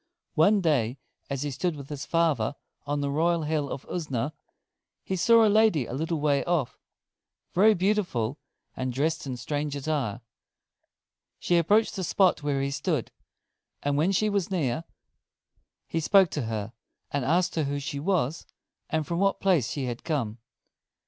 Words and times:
One 0.33 0.61
day 0.61 0.97
as 1.29 1.43
he 1.43 1.51
stood 1.51 1.75
with 1.75 1.89
his 1.89 2.07
father 2.07 2.55
on 2.87 3.01
the 3.01 3.11
royal 3.11 3.43
Hill 3.43 3.69
of 3.69 3.83
Usna, 3.87 4.33
he 5.03 5.15
saw 5.15 5.45
a 5.45 5.47
lady 5.47 5.85
a 5.85 5.93
little 5.93 6.19
way 6.19 6.43
off, 6.45 6.79
very 7.53 7.75
beautiful, 7.75 8.39
and 8.75 8.91
dressed 8.91 9.27
in 9.27 9.37
strange 9.37 9.75
attire. 9.75 10.21
She 11.37 11.55
approached 11.55 11.95
the 11.95 12.03
spot 12.03 12.41
where 12.41 12.63
he 12.63 12.71
stood; 12.71 13.11
and 13.83 13.95
when 13.95 14.11
she 14.11 14.27
was 14.27 14.49
near, 14.49 14.85
he 15.85 15.99
spoke 15.99 16.31
to 16.31 16.47
her, 16.47 16.73
and 17.11 17.23
asked 17.23 17.53
who 17.53 17.79
she 17.79 17.99
was, 17.99 18.47
and 18.89 19.05
from 19.05 19.19
what 19.19 19.39
place 19.39 19.69
she 19.69 19.85
had 19.85 20.03
come. 20.03 20.39